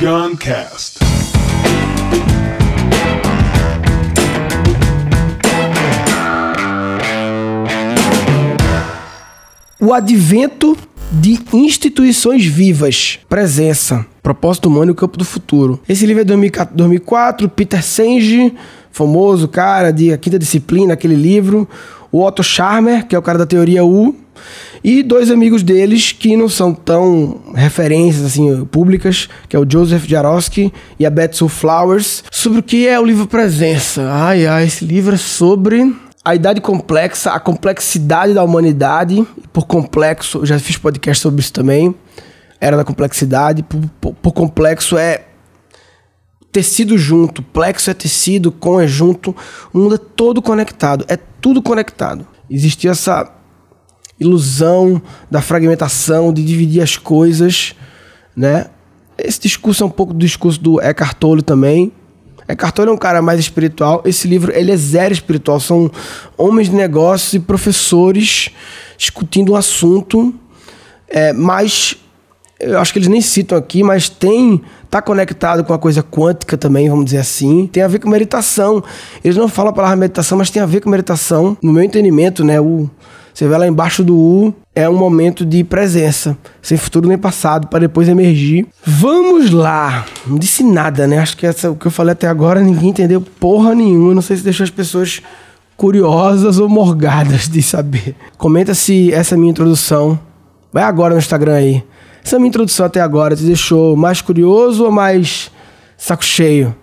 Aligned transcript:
Guncast. 0.00 0.98
O 9.78 9.92
advento 9.92 10.74
de 11.12 11.38
instituições 11.52 12.46
vivas. 12.46 13.18
Presença. 13.28 14.06
Propósito 14.22 14.70
humano 14.70 14.90
e 14.90 14.92
o 14.92 14.94
campo 14.94 15.18
do 15.18 15.24
futuro. 15.24 15.78
Esse 15.86 16.06
livro 16.06 16.22
é 16.22 16.24
de 16.24 16.34
2004, 16.74 17.46
Peter 17.50 17.84
Senge, 17.84 18.54
famoso 18.90 19.48
cara 19.48 19.92
de 19.92 20.14
A 20.14 20.16
Quinta 20.16 20.38
Disciplina, 20.38 20.94
aquele 20.94 21.14
livro. 21.14 21.68
O 22.10 22.24
Otto 22.24 22.42
Scharmer, 22.42 23.06
que 23.06 23.14
é 23.14 23.18
o 23.18 23.22
cara 23.22 23.36
da 23.36 23.44
teoria 23.44 23.84
U. 23.84 24.16
E 24.82 25.02
dois 25.02 25.30
amigos 25.30 25.62
deles 25.62 26.12
que 26.12 26.36
não 26.36 26.48
são 26.48 26.72
tão 26.72 27.40
referências 27.54 28.24
assim 28.24 28.64
públicas, 28.64 29.28
que 29.48 29.54
é 29.54 29.58
o 29.58 29.70
Joseph 29.70 30.06
Jarosky 30.06 30.72
e 30.98 31.04
a 31.04 31.10
Betsy 31.10 31.46
Flowers, 31.48 32.24
sobre 32.30 32.60
o 32.60 32.62
que 32.62 32.88
é 32.88 32.98
o 32.98 33.04
livro 33.04 33.26
Presença. 33.26 34.08
Ai, 34.10 34.46
ai, 34.46 34.64
esse 34.64 34.84
livro 34.84 35.14
é 35.14 35.18
sobre 35.18 35.94
a 36.24 36.34
idade 36.34 36.60
complexa, 36.60 37.32
a 37.32 37.40
complexidade 37.40 38.32
da 38.32 38.42
humanidade. 38.42 39.26
Por 39.52 39.66
complexo, 39.66 40.44
já 40.46 40.58
fiz 40.58 40.76
podcast 40.76 41.22
sobre 41.22 41.40
isso 41.40 41.52
também. 41.52 41.94
Era 42.60 42.76
da 42.76 42.84
complexidade. 42.84 43.62
Por, 43.62 43.80
por, 44.00 44.14
por 44.14 44.32
complexo 44.32 44.96
é 44.96 45.24
tecido 46.52 46.96
junto. 46.96 47.42
Plexo 47.42 47.90
é 47.90 47.94
tecido, 47.94 48.52
com 48.52 48.80
é 48.80 48.86
junto. 48.86 49.34
O 49.72 49.78
mundo 49.78 49.94
é 49.94 49.98
todo 49.98 50.40
conectado. 50.40 51.04
É 51.08 51.16
tudo 51.16 51.62
conectado. 51.62 52.26
Existia 52.50 52.90
essa 52.90 53.39
ilusão 54.20 55.00
da 55.30 55.40
fragmentação, 55.40 56.32
de 56.32 56.44
dividir 56.44 56.82
as 56.82 56.96
coisas, 56.96 57.74
né? 58.36 58.66
Esse 59.18 59.40
discurso 59.40 59.82
é 59.82 59.86
um 59.86 59.90
pouco 59.90 60.12
do 60.12 60.18
discurso 60.18 60.60
do 60.60 60.80
Eckhart 60.80 61.16
Tolle 61.18 61.42
também. 61.42 61.92
Eckhart 62.46 62.74
Tolle 62.74 62.90
é 62.90 62.92
um 62.92 62.98
cara 62.98 63.20
mais 63.22 63.38
espiritual. 63.40 64.02
Esse 64.04 64.26
livro, 64.26 64.52
ele 64.52 64.70
é 64.70 64.76
zero 64.76 65.12
espiritual. 65.12 65.60
São 65.60 65.90
homens 66.36 66.68
de 66.68 66.74
negócios 66.74 67.34
e 67.34 67.38
professores 67.38 68.50
discutindo 68.96 69.52
um 69.52 69.56
assunto, 69.56 70.34
é, 71.08 71.32
mas 71.32 71.96
eu 72.58 72.78
acho 72.78 72.92
que 72.92 72.98
eles 72.98 73.08
nem 73.08 73.22
citam 73.22 73.56
aqui, 73.56 73.82
mas 73.82 74.10
tem 74.10 74.60
tá 74.90 75.00
conectado 75.00 75.64
com 75.64 75.72
a 75.72 75.78
coisa 75.78 76.02
quântica 76.02 76.58
também, 76.58 76.90
vamos 76.90 77.06
dizer 77.06 77.18
assim. 77.18 77.66
Tem 77.66 77.82
a 77.82 77.88
ver 77.88 78.00
com 78.00 78.10
meditação. 78.10 78.82
Eles 79.24 79.36
não 79.36 79.48
falam 79.48 79.70
a 79.70 79.74
palavra 79.74 79.96
meditação, 79.96 80.36
mas 80.36 80.50
tem 80.50 80.60
a 80.60 80.66
ver 80.66 80.80
com 80.80 80.90
meditação. 80.90 81.56
No 81.62 81.72
meu 81.72 81.82
entendimento, 81.82 82.44
né, 82.44 82.60
o 82.60 82.90
você 83.32 83.46
vê 83.46 83.56
lá 83.56 83.66
embaixo 83.66 84.02
do 84.02 84.16
U, 84.16 84.54
é 84.74 84.88
um 84.88 84.96
momento 84.96 85.44
de 85.44 85.62
presença, 85.64 86.36
sem 86.60 86.76
futuro 86.76 87.08
nem 87.08 87.16
passado, 87.16 87.68
para 87.68 87.80
depois 87.80 88.08
emergir. 88.08 88.66
Vamos 88.84 89.50
lá! 89.50 90.04
Não 90.26 90.38
disse 90.38 90.62
nada, 90.62 91.06
né? 91.06 91.18
Acho 91.18 91.36
que 91.36 91.46
essa, 91.46 91.70
o 91.70 91.76
que 91.76 91.86
eu 91.86 91.90
falei 91.90 92.12
até 92.12 92.26
agora 92.26 92.60
ninguém 92.60 92.90
entendeu 92.90 93.20
porra 93.20 93.74
nenhuma. 93.74 94.14
Não 94.14 94.22
sei 94.22 94.36
se 94.36 94.44
deixou 94.44 94.64
as 94.64 94.70
pessoas 94.70 95.22
curiosas 95.76 96.58
ou 96.58 96.68
morgadas 96.68 97.48
de 97.48 97.62
saber. 97.62 98.14
Comenta 98.36 98.74
se 98.74 99.12
essa 99.12 99.36
minha 99.36 99.50
introdução. 99.50 100.18
Vai 100.72 100.82
agora 100.82 101.14
no 101.14 101.20
Instagram 101.20 101.54
aí. 101.54 101.84
Essa 102.24 102.38
minha 102.38 102.48
introdução 102.48 102.86
até 102.86 103.00
agora 103.00 103.34
te 103.34 103.42
deixou 103.42 103.96
mais 103.96 104.20
curioso 104.20 104.84
ou 104.84 104.90
mais 104.90 105.50
saco 105.96 106.24
cheio? 106.24 106.74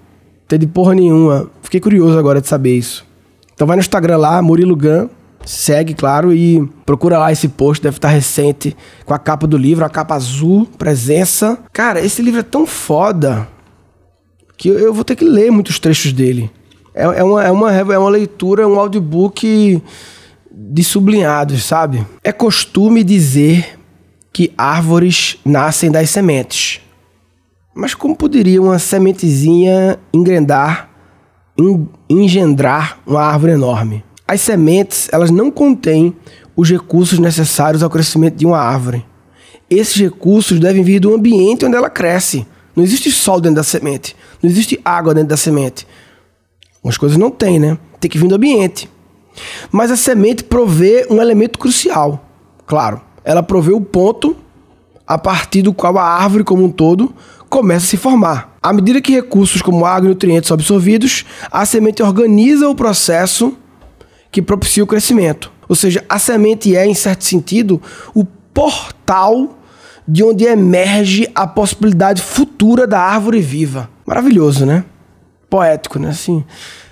De 0.50 0.66
porra 0.66 0.96
nenhuma. 0.96 1.50
Fiquei 1.62 1.80
curioso 1.80 2.18
agora 2.18 2.42
de 2.42 2.48
saber 2.48 2.76
isso. 2.78 3.06
Então 3.54 3.68
vai 3.68 3.76
no 3.76 3.82
Instagram 3.82 4.18
lá, 4.18 4.42
Murilo 4.42 4.76
Gun 4.76 5.10
segue, 5.48 5.94
claro, 5.94 6.34
e 6.34 6.68
procura 6.86 7.18
lá 7.18 7.32
esse 7.32 7.48
post, 7.48 7.82
deve 7.82 7.98
estar 7.98 8.10
recente, 8.10 8.76
com 9.06 9.14
a 9.14 9.20
capa 9.20 9.48
do 9.48 9.58
livro, 9.58 9.86
a 9.86 9.90
capa 9.90 10.14
azul, 10.14 10.68
presença. 10.78 11.58
Cara, 11.72 12.02
esse 12.02 12.22
livro 12.22 12.42
é 12.42 12.44
tão 12.44 12.68
foda 12.68 13.48
que 14.58 14.68
eu 14.68 14.94
vou 14.94 15.06
ter 15.06 15.16
que 15.16 15.24
ler 15.24 15.52
muitos 15.52 15.80
trechos 15.80 16.12
dele. 16.12 16.52
É, 16.94 17.04
é, 17.04 17.24
uma, 17.24 17.44
é, 17.44 17.52
uma, 17.52 17.72
é 17.74 17.98
uma 17.98 18.10
leitura, 18.10 18.68
um 18.68 18.78
audiobook 18.78 19.82
de 20.52 20.84
sublinhados, 20.84 21.64
sabe? 21.64 22.06
É 22.24 22.32
costume 22.32 23.04
dizer 23.04 23.80
que 24.34 24.52
árvores 24.58 25.38
nascem 25.46 25.90
das 25.90 26.10
sementes. 26.10 26.82
Mas 27.74 27.94
como 27.94 28.16
poderia 28.16 28.62
uma 28.62 28.80
sementezinha 28.80 30.00
engrandar, 30.12 30.90
engendrar 32.10 33.00
uma 33.06 33.22
árvore 33.22 33.54
enorme? 33.54 34.04
As 34.28 34.42
sementes, 34.42 35.08
elas 35.12 35.32
não 35.32 35.50
contêm 35.50 36.14
os 36.56 36.70
recursos 36.70 37.18
necessários 37.18 37.82
ao 37.82 37.90
crescimento 37.90 38.36
de 38.36 38.46
uma 38.46 38.58
árvore. 38.58 39.06
Esses 39.70 39.96
recursos 39.96 40.60
devem 40.60 40.84
vir 40.84 41.00
do 41.00 41.14
ambiente 41.14 41.66
onde 41.66 41.76
ela 41.76 41.90
cresce. 41.90 42.46
Não 42.76 42.84
existe 42.84 43.12
sol 43.12 43.40
dentro 43.40 43.56
da 43.56 43.64
semente. 43.64 44.16
Não 44.42 44.50
existe 44.50 44.80
água 44.84 45.14
dentro 45.14 45.30
da 45.30 45.38
semente. 45.38 45.88
Umas 46.84 46.98
coisas 46.98 47.18
não 47.18 47.32
tem, 47.32 47.60
né? 47.60 47.78
Tem 48.00 48.10
que 48.10 48.18
vir 48.18 48.28
do 48.28 48.36
ambiente. 48.36 48.90
Mas 49.72 49.92
a 49.92 49.96
semente 49.96 50.44
provê 50.44 51.08
um 51.10 51.22
elemento 51.22 51.58
crucial. 51.60 52.26
Claro, 52.66 53.02
ela 53.24 53.44
provê 53.44 53.72
o 53.72 53.82
ponto 53.82 54.36
a 55.06 55.18
partir 55.18 55.62
do 55.62 55.74
qual 55.74 55.98
a 55.98 56.04
árvore 56.04 56.44
como 56.44 56.64
um 56.64 56.72
todo 56.72 57.14
começa 57.50 57.86
a 57.86 57.90
se 57.90 57.98
formar. 57.98 58.58
À 58.62 58.74
medida 58.74 59.02
que 59.02 59.14
recursos 59.14 59.62
como 59.62 59.86
água 59.86 60.08
e 60.08 60.10
nutrientes 60.10 60.50
são 60.50 60.56
absorvidos, 60.56 61.26
a 61.50 61.66
semente 61.66 62.04
organiza 62.04 62.68
o 62.70 62.76
processo 62.76 63.56
que 64.38 64.42
propicia 64.44 64.84
o 64.84 64.88
crescimento. 64.88 65.52
Ou 65.68 65.76
seja, 65.76 66.06
a 66.08 66.20
semente 66.20 66.76
é, 66.76 66.86
em 66.86 66.94
certo 66.94 67.24
sentido, 67.24 67.82
o 68.14 68.24
portal 68.24 69.58
de 70.08 70.24
onde 70.24 70.46
emerge 70.46 71.28
a 71.34 71.48
possibilidade 71.48 72.22
futura 72.22 72.86
da 72.86 73.00
árvore 73.00 73.42
viva. 73.42 73.90
Maravilhoso, 74.06 74.64
né? 74.64 74.86
Poético, 75.50 75.98
né? 75.98 76.10
Assim, 76.10 76.46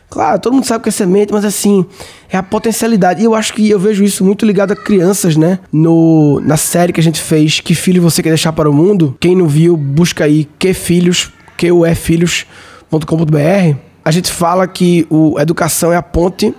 claro, 0.10 0.40
todo 0.40 0.54
mundo 0.54 0.66
sabe 0.66 0.82
que 0.82 0.90
é 0.90 0.92
semente, 0.92 1.32
mas 1.32 1.46
assim, 1.46 1.86
é 2.32 2.36
a 2.36 2.42
potencialidade. 2.42 3.22
E 3.22 3.26
eu 3.26 3.36
acho 3.36 3.54
que 3.54 3.70
eu 3.70 3.78
vejo 3.78 4.04
isso 4.04 4.26
muito 4.26 4.44
ligado 4.44 4.72
a 4.72 4.76
crianças, 4.76 5.38
né? 5.38 5.60
No, 5.72 6.40
na 6.40 6.58
série 6.58 6.92
que 6.92 7.00
a 7.00 7.04
gente 7.04 7.22
fez, 7.22 7.60
Que 7.60 7.76
Filho 7.76 8.02
Você 8.02 8.24
Quer 8.24 8.30
Deixar 8.30 8.54
para 8.54 8.68
o 8.68 8.74
Mundo. 8.74 9.16
Quem 9.20 9.36
não 9.36 9.48
viu, 9.48 9.78
busca 9.78 10.24
aí 10.24 10.50
Que 10.58 10.74
Filhos, 10.74 11.32
que 11.56 11.70
filhos.com.br. 11.94 13.78
A 14.04 14.10
gente 14.10 14.32
fala 14.32 14.68
que 14.68 15.06
o 15.12 15.40
educação 15.40 15.94
é 15.94 15.96
a 15.96 16.02
ponte 16.02 16.52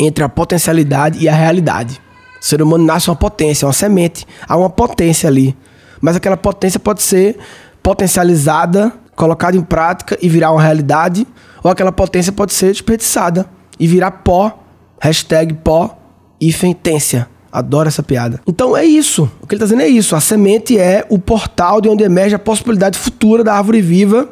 entre 0.00 0.24
a 0.24 0.28
potencialidade 0.28 1.22
e 1.22 1.28
a 1.28 1.34
realidade. 1.34 2.00
O 2.40 2.44
ser 2.44 2.62
humano 2.62 2.84
nasce 2.84 3.10
uma 3.10 3.16
potência, 3.16 3.66
uma 3.66 3.72
semente. 3.72 4.26
Há 4.48 4.56
uma 4.56 4.70
potência 4.70 5.28
ali. 5.28 5.54
Mas 6.00 6.16
aquela 6.16 6.38
potência 6.38 6.80
pode 6.80 7.02
ser 7.02 7.36
potencializada, 7.82 8.92
colocada 9.14 9.56
em 9.56 9.62
prática 9.62 10.18
e 10.22 10.28
virar 10.28 10.52
uma 10.52 10.62
realidade. 10.62 11.26
Ou 11.62 11.70
aquela 11.70 11.92
potência 11.92 12.32
pode 12.32 12.54
ser 12.54 12.72
desperdiçada 12.72 13.46
e 13.78 13.86
virar 13.86 14.10
pó. 14.10 14.58
Hashtag 14.98 15.52
pó 15.54 15.98
e 16.40 16.50
fentência. 16.50 17.28
Adoro 17.52 17.88
essa 17.88 18.02
piada. 18.02 18.40
Então 18.46 18.74
é 18.76 18.84
isso. 18.84 19.30
O 19.42 19.46
que 19.46 19.54
ele 19.54 19.62
está 19.62 19.66
dizendo 19.66 19.82
é 19.82 19.88
isso. 19.88 20.16
A 20.16 20.20
semente 20.20 20.78
é 20.78 21.04
o 21.10 21.18
portal 21.18 21.80
de 21.80 21.88
onde 21.88 22.04
emerge 22.04 22.34
a 22.34 22.38
possibilidade 22.38 22.98
futura 22.98 23.44
da 23.44 23.54
árvore 23.54 23.82
viva. 23.82 24.28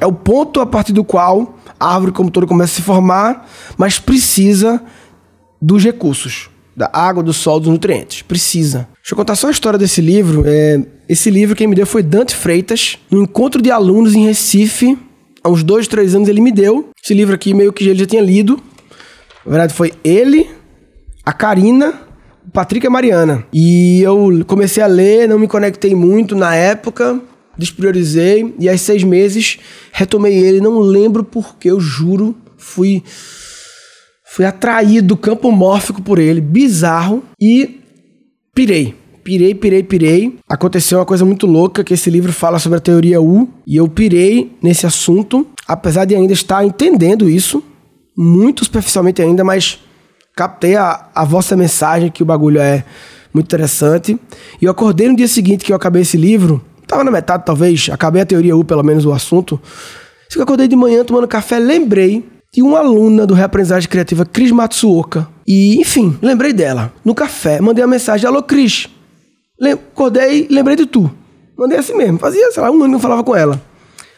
É 0.00 0.06
o 0.06 0.12
ponto 0.12 0.60
a 0.60 0.66
partir 0.66 0.92
do 0.92 1.04
qual 1.04 1.56
a 1.78 1.94
árvore 1.94 2.12
como 2.12 2.30
todo 2.30 2.46
começa 2.46 2.72
a 2.72 2.76
se 2.76 2.82
formar, 2.82 3.48
mas 3.76 3.98
precisa 3.98 4.82
dos 5.60 5.82
recursos, 5.82 6.50
da 6.76 6.90
água, 6.92 7.22
do 7.22 7.32
sol, 7.32 7.60
dos 7.60 7.68
nutrientes. 7.68 8.22
Precisa. 8.22 8.88
Deixa 8.96 9.12
eu 9.12 9.16
contar 9.16 9.36
só 9.36 9.48
a 9.48 9.50
história 9.50 9.78
desse 9.78 10.00
livro. 10.00 10.42
É, 10.46 10.80
esse 11.08 11.30
livro 11.30 11.56
quem 11.56 11.66
me 11.66 11.74
deu 11.74 11.86
foi 11.86 12.02
Dante 12.02 12.34
Freitas, 12.34 12.98
no 13.10 13.22
encontro 13.22 13.62
de 13.62 13.70
alunos 13.70 14.14
em 14.14 14.26
Recife, 14.26 14.98
há 15.42 15.48
uns 15.48 15.62
dois, 15.62 15.86
três 15.86 16.14
anos 16.14 16.28
ele 16.28 16.40
me 16.40 16.52
deu. 16.52 16.90
Esse 17.02 17.14
livro 17.14 17.34
aqui 17.34 17.54
meio 17.54 17.72
que 17.72 17.84
ele 17.84 17.98
já 17.98 18.06
tinha 18.06 18.22
lido. 18.22 18.60
Na 19.44 19.52
verdade 19.52 19.72
foi 19.72 19.92
ele, 20.02 20.48
a 21.24 21.32
Karina, 21.32 21.94
o 22.46 22.50
Patrick 22.50 22.84
e 22.84 22.88
a 22.88 22.90
Mariana. 22.90 23.44
E 23.52 24.00
eu 24.02 24.44
comecei 24.46 24.82
a 24.82 24.86
ler, 24.86 25.28
não 25.28 25.38
me 25.38 25.46
conectei 25.46 25.94
muito 25.94 26.34
na 26.34 26.54
época, 26.54 27.20
despriorizei 27.56 28.54
e 28.58 28.68
aos 28.68 28.80
seis 28.80 29.02
meses 29.02 29.58
retomei 29.92 30.34
ele. 30.34 30.60
Não 30.60 30.78
lembro 30.78 31.24
porque, 31.24 31.70
eu 31.70 31.80
juro, 31.80 32.34
fui 32.56 33.02
fui 34.28 34.44
atraído 34.44 35.16
campo 35.16 35.50
mórfico 35.50 36.02
por 36.02 36.18
ele, 36.18 36.40
bizarro 36.40 37.22
e 37.40 37.80
pirei. 38.54 38.94
Pirei, 39.24 39.54
pirei, 39.54 39.82
pirei. 39.82 40.38
Aconteceu 40.48 40.98
uma 40.98 41.06
coisa 41.06 41.24
muito 41.24 41.46
louca 41.46 41.82
que 41.82 41.94
esse 41.94 42.10
livro 42.10 42.32
fala 42.32 42.58
sobre 42.58 42.78
a 42.78 42.80
teoria 42.80 43.20
U 43.20 43.48
e 43.66 43.76
eu 43.76 43.88
pirei 43.88 44.52
nesse 44.62 44.86
assunto, 44.86 45.46
apesar 45.66 46.04
de 46.04 46.14
ainda 46.14 46.32
estar 46.32 46.64
entendendo 46.64 47.28
isso, 47.28 47.62
muito 48.16 48.64
superficialmente 48.64 49.20
ainda, 49.20 49.42
mas 49.42 49.80
captei 50.36 50.76
a, 50.76 51.08
a 51.14 51.24
vossa 51.24 51.56
mensagem 51.56 52.10
que 52.10 52.22
o 52.22 52.26
bagulho 52.26 52.60
é 52.60 52.84
muito 53.32 53.46
interessante. 53.46 54.18
E 54.60 54.64
eu 54.64 54.70
acordei 54.70 55.08
no 55.08 55.16
dia 55.16 55.26
seguinte 55.26 55.64
que 55.64 55.72
eu 55.72 55.76
acabei 55.76 56.02
esse 56.02 56.16
livro 56.16 56.62
Tava 56.86 57.02
na 57.02 57.10
metade, 57.10 57.44
talvez, 57.44 57.88
acabei 57.90 58.22
a 58.22 58.26
teoria 58.26 58.56
U, 58.56 58.64
pelo 58.64 58.82
menos 58.82 59.04
o 59.04 59.12
assunto. 59.12 59.60
Se 60.28 60.38
eu 60.38 60.42
acordei 60.42 60.68
de 60.68 60.76
manhã 60.76 61.04
tomando 61.04 61.26
café, 61.26 61.58
lembrei 61.58 62.24
de 62.52 62.62
uma 62.62 62.78
aluna 62.78 63.26
do 63.26 63.34
Reaprendizagem 63.34 63.88
Criativa, 63.88 64.24
Cris 64.24 64.50
Matsuoka. 64.50 65.28
E, 65.46 65.80
enfim, 65.80 66.16
lembrei 66.22 66.52
dela. 66.52 66.92
No 67.04 67.14
café, 67.14 67.60
mandei 67.60 67.84
uma 67.84 67.90
mensagem: 67.90 68.26
Alô, 68.26 68.42
Cris. 68.42 68.88
Lem 69.60 69.72
acordei, 69.72 70.46
lembrei 70.50 70.76
de 70.76 70.86
tu. 70.86 71.10
Mandei 71.58 71.78
assim 71.78 71.94
mesmo. 71.94 72.18
Fazia, 72.18 72.50
sei 72.52 72.62
lá, 72.62 72.70
um 72.70 72.82
ano 72.82 72.90
que 72.90 72.94
eu 72.96 73.00
falava 73.00 73.24
com 73.24 73.34
ela. 73.34 73.60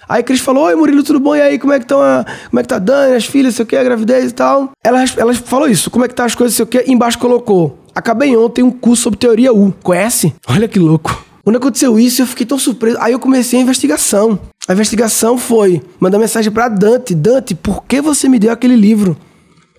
Aí 0.09 0.23
Cris 0.23 0.41
falou: 0.41 0.65
Oi, 0.65 0.75
Murilo, 0.75 1.03
tudo 1.03 1.21
bom? 1.21 1.37
E 1.37 1.41
aí, 1.41 1.59
como 1.59 1.73
é 1.73 1.79
que 1.79 1.85
estão 1.85 2.01
a, 2.01 2.25
como 2.49 2.61
é 2.61 2.63
que 2.63 2.69
tá 2.69 2.79
Dani, 2.79 3.15
as 3.15 3.27
filhas, 3.27 3.55
sei 3.55 3.65
o 3.65 3.67
que, 3.67 3.77
a 3.77 3.85
gravidez 3.85 4.31
e 4.31 4.35
tal? 4.35 4.71
Ela, 4.83 5.05
ela 5.17 5.35
falou 5.35 5.69
isso, 5.69 5.91
como 5.91 6.05
é 6.05 6.09
que 6.09 6.15
tá 6.15 6.25
as 6.25 6.35
coisas, 6.35 6.57
sei 6.57 6.63
o 6.63 6.67
que, 6.67 6.85
embaixo 6.87 7.19
colocou. 7.19 7.79
Acabei 7.95 8.37
ontem 8.37 8.63
um 8.63 8.71
curso 8.71 9.03
sobre 9.03 9.19
teoria 9.19 9.53
U. 9.53 9.75
Conhece? 9.83 10.35
Olha 10.49 10.69
que 10.69 10.79
louco. 10.79 11.28
Quando 11.49 11.57
aconteceu 11.57 11.99
isso, 11.99 12.21
eu 12.21 12.27
fiquei 12.27 12.45
tão 12.45 12.59
surpreso. 12.59 12.99
Aí 13.01 13.15
eu 13.15 13.19
comecei 13.19 13.59
a 13.59 13.63
investigação. 13.63 14.39
A 14.69 14.75
investigação 14.75 15.39
foi 15.39 15.81
mandar 15.99 16.19
mensagem 16.19 16.53
para 16.53 16.69
Dante: 16.69 17.15
Dante, 17.15 17.55
por 17.55 17.85
que 17.85 18.03
você 18.03 18.29
me 18.29 18.39
deu 18.39 18.53
aquele 18.53 18.77
livro? 18.77 19.17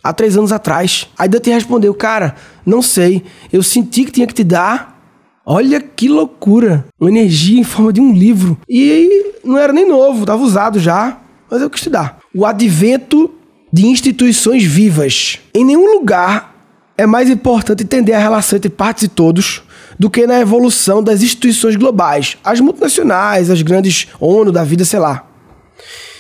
Há 0.04 0.12
três 0.12 0.36
anos 0.36 0.52
atrás. 0.52 1.08
Aí 1.16 1.30
Dante 1.30 1.52
respondeu: 1.52 1.94
Cara, 1.94 2.36
não 2.66 2.82
sei. 2.82 3.24
Eu 3.54 3.62
senti 3.62 4.04
que 4.04 4.12
tinha 4.12 4.26
que 4.26 4.34
te 4.34 4.44
dar 4.44 5.00
Olha 5.46 5.80
que 5.80 6.08
loucura! 6.08 6.88
Uma 7.00 7.12
energia 7.12 7.60
em 7.60 7.64
forma 7.64 7.94
de 7.94 8.02
um 8.02 8.14
livro. 8.14 8.58
E 8.68 9.34
não 9.44 9.56
era 9.56 9.72
nem 9.72 9.88
novo, 9.88 10.22
estava 10.22 10.42
usado 10.42 10.80
já, 10.80 11.20
mas 11.52 11.62
eu 11.62 11.70
quis 11.70 11.82
estudar. 11.82 12.18
O 12.34 12.48
advento 12.48 13.32
de 13.72 13.86
instituições 13.86 14.64
vivas. 14.64 15.38
Em 15.54 15.64
nenhum 15.64 15.94
lugar 15.94 16.56
é 16.98 17.06
mais 17.06 17.30
importante 17.30 17.84
entender 17.84 18.14
a 18.14 18.20
relação 18.20 18.58
entre 18.58 18.72
partes 18.72 19.04
e 19.04 19.08
todos 19.08 19.62
do 19.98 20.10
que 20.10 20.28
na 20.28 20.40
evolução 20.40 21.02
das 21.02 21.22
instituições 21.22 21.76
globais, 21.76 22.38
as 22.44 22.60
multinacionais, 22.60 23.50
as 23.50 23.62
grandes 23.62 24.08
ONU 24.20 24.52
da 24.52 24.64
vida, 24.64 24.86
sei 24.86 25.00
lá, 25.00 25.28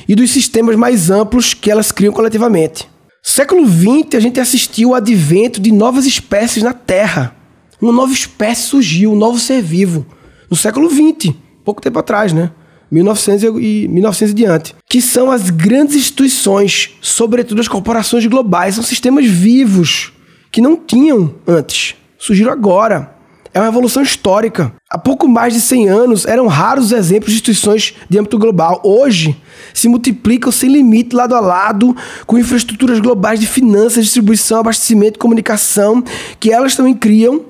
e 0.08 0.16
dos 0.16 0.32
sistemas 0.32 0.76
mais 0.76 1.10
amplos 1.12 1.54
que 1.54 1.70
elas 1.70 1.92
criam 1.92 2.14
coletivamente. 2.14 2.90
Século 3.22 3.68
XX, 3.68 4.16
a 4.16 4.20
gente 4.20 4.40
assistiu 4.40 4.90
ao 4.90 4.96
advento 4.96 5.60
de 5.60 5.72
novas 5.72 6.06
espécies 6.06 6.64
na 6.64 6.74
Terra 6.74 7.36
uma 7.82 7.94
nova 7.94 8.12
espécie 8.12 8.64
surgiu, 8.64 9.14
um 9.14 9.16
novo 9.16 9.40
ser 9.40 9.62
vivo, 9.62 10.06
no 10.50 10.58
século 10.58 10.90
XX, 10.90 11.34
pouco 11.64 11.82
tempo 11.82 12.00
atrás, 12.00 12.34
né? 12.34 12.52
1900 12.92 13.62
e 13.62 13.88
1900 13.88 14.32
e 14.32 14.36
diante, 14.36 14.76
que 14.90 15.02
são 15.02 15.32
as 15.32 15.50
grandes 15.50 15.96
instituições, 15.96 16.98
sobretudo 17.02 17.62
as 17.62 17.68
corporações 17.68 18.26
globais, 18.26 18.76
são 18.76 18.84
sistemas 18.84 19.26
vivos 19.26 20.12
que 20.52 20.60
não 20.60 20.76
tinham 20.76 21.36
antes, 21.48 21.96
surgiram 22.18 22.52
agora. 22.52 23.16
É 23.54 23.60
uma 23.60 23.68
evolução 23.70 24.04
histórica. 24.04 24.72
Há 24.90 24.98
pouco 24.98 25.28
mais 25.28 25.54
de 25.54 25.62
100 25.62 25.90
anos 25.90 26.26
eram 26.26 26.48
raros 26.48 26.86
os 26.86 26.92
exemplos 26.92 27.32
de 27.32 27.36
instituições 27.36 27.96
de 28.08 28.20
âmbito 28.20 28.38
global. 28.38 28.80
Hoje 28.84 29.36
se 29.74 29.88
multiplicam 29.88 30.52
sem 30.52 30.72
limite 30.72 31.16
lado 31.16 31.36
a 31.36 31.40
lado 31.40 31.96
com 32.28 32.38
infraestruturas 32.38 33.00
globais 33.00 33.40
de 33.40 33.48
finanças, 33.48 34.04
distribuição, 34.04 34.60
abastecimento, 34.60 35.18
comunicação, 35.18 36.04
que 36.40 36.52
elas 36.52 36.76
também 36.76 36.94
criam 36.94 37.46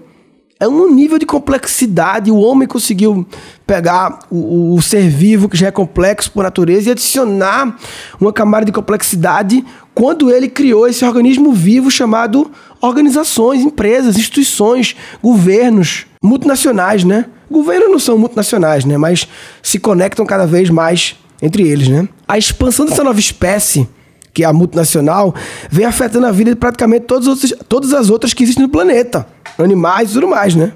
é 0.60 0.68
um 0.68 0.94
nível 0.94 1.18
de 1.18 1.26
complexidade. 1.26 2.30
O 2.30 2.38
homem 2.38 2.68
conseguiu 2.68 3.26
pegar 3.66 4.20
o, 4.30 4.76
o, 4.76 4.82
ser 4.82 5.08
vivo, 5.08 5.48
que 5.48 5.56
já 5.56 5.68
é 5.68 5.72
complexo 5.72 6.30
por 6.32 6.44
natureza, 6.44 6.90
e 6.90 6.92
adicionar 6.92 7.78
uma 8.20 8.34
camada 8.34 8.66
de 8.66 8.72
complexidade 8.72 9.64
quando 9.96 10.30
ele 10.30 10.50
criou 10.50 10.86
esse 10.86 11.06
organismo 11.06 11.54
vivo 11.54 11.90
chamado 11.90 12.52
organizações, 12.82 13.62
empresas, 13.62 14.18
instituições, 14.18 14.96
governos, 15.22 16.06
multinacionais, 16.22 17.04
né? 17.04 17.26
Governos 17.50 17.90
não 17.90 18.00
são 18.00 18.18
multinacionais, 18.18 18.86
né? 18.86 18.98
Mas 18.98 19.28
se 19.62 19.80
conectam 19.80 20.26
cada 20.26 20.46
vez 20.46 20.70
mais 20.70 21.16
entre 21.42 21.68
eles, 21.68 21.88
né? 21.88 22.08
A 22.28 22.38
expansão 22.38 22.86
dessa 22.86 23.04
nova 23.04 23.20
espécie 23.20 23.88
que 24.34 24.44
é 24.44 24.48
a 24.48 24.54
multinacional, 24.54 25.34
vem 25.70 25.86
afetando 25.86 26.26
a 26.26 26.32
vida 26.32 26.52
de 26.52 26.56
praticamente 26.56 27.06
todas 27.06 27.28
as 27.28 27.34
outras, 27.34 27.54
todas 27.68 27.94
as 27.94 28.10
outras 28.10 28.34
que 28.34 28.44
existem 28.44 28.64
no 28.64 28.70
planeta, 28.70 29.28
animais 29.58 30.12
e 30.12 30.14
tudo 30.14 30.28
mais, 30.28 30.56
né? 30.56 30.72